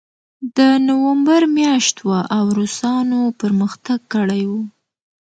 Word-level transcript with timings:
د 0.57 0.59
نومبر 0.87 1.41
میاشت 1.57 1.95
وه 2.07 2.19
او 2.35 2.43
روسانو 2.59 3.21
پرمختګ 3.41 3.99
کړی 4.13 4.43
و 4.51 4.53